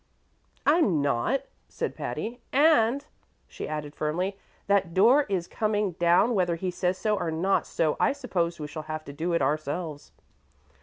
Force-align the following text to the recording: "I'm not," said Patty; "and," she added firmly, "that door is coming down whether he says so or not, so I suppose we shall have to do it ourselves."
"I'm 0.65 0.99
not," 0.99 1.43
said 1.69 1.93
Patty; 1.93 2.41
"and," 2.51 3.05
she 3.47 3.67
added 3.67 3.93
firmly, 3.95 4.35
"that 4.65 4.95
door 4.95 5.27
is 5.29 5.47
coming 5.47 5.91
down 5.91 6.33
whether 6.33 6.55
he 6.55 6.71
says 6.71 6.97
so 6.97 7.15
or 7.19 7.29
not, 7.29 7.67
so 7.67 7.97
I 7.99 8.11
suppose 8.11 8.59
we 8.59 8.67
shall 8.67 8.81
have 8.89 9.05
to 9.05 9.13
do 9.13 9.33
it 9.33 9.43
ourselves." 9.43 10.11